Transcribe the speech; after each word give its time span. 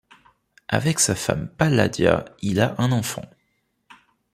Avec 0.69 0.99
sa 0.99 1.13
femme 1.13 1.47
Palladia 1.47 2.25
il 2.41 2.59
a 2.59 2.73
un 2.81 2.91
enfant. 2.91 3.21